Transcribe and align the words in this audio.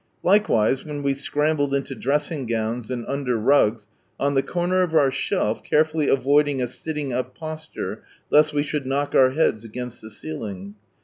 Likewise, 0.23 0.83
when 0.83 1.03
we 1.03 1.13
scrambled 1.13 1.75
into 1.75 1.93
dressing 1.93 2.47
gowns 2.47 2.89
and 2.89 3.05
under 3.07 3.37
rugs, 3.37 3.85
on 4.19 4.33
the 4.33 4.41
corner 4.41 4.81
of 4.81 4.95
our 4.95 5.11
shelf, 5.11 5.63
carefully 5.63 6.07
avoiding 6.07 6.59
a 6.59 6.65
sitling 6.67 7.13
up 7.13 7.35
posture, 7.37 8.01
lest 8.31 8.51
we 8.51 8.63
should 8.63 8.87
knock 8.87 9.13
our 9.13 9.29
heads 9.29 9.63
against 9.63 10.01
the 10.01 10.09
ceiling. 10.09 10.73